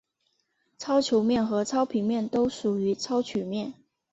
[0.79, 3.75] 超球面和超平面都属于超曲面。